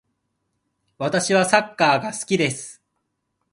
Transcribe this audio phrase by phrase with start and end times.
[0.97, 2.81] 私はサッカーが好きです。